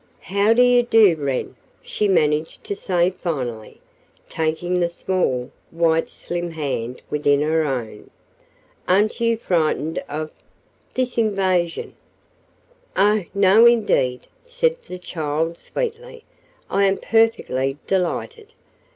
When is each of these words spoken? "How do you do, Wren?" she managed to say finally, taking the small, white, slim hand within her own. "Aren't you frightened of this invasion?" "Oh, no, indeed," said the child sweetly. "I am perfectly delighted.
"How 0.21 0.51
do 0.53 0.63
you 0.63 0.81
do, 0.81 1.15
Wren?" 1.15 1.55
she 1.83 2.07
managed 2.07 2.63
to 2.63 2.75
say 2.75 3.11
finally, 3.11 3.79
taking 4.27 4.79
the 4.79 4.89
small, 4.89 5.51
white, 5.69 6.09
slim 6.09 6.49
hand 6.49 7.03
within 7.11 7.43
her 7.43 7.63
own. 7.63 8.09
"Aren't 8.87 9.21
you 9.21 9.37
frightened 9.37 9.99
of 10.09 10.31
this 10.95 11.19
invasion?" 11.19 11.93
"Oh, 12.97 13.25
no, 13.35 13.67
indeed," 13.67 14.21
said 14.43 14.77
the 14.87 14.97
child 14.97 15.55
sweetly. 15.59 16.23
"I 16.67 16.85
am 16.85 16.97
perfectly 16.97 17.77
delighted. 17.85 18.53